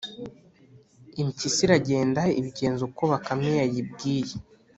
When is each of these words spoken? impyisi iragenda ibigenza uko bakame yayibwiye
impyisi 1.21 1.59
iragenda 1.65 2.21
ibigenza 2.39 2.81
uko 2.89 3.03
bakame 3.11 3.49
yayibwiye 3.59 4.35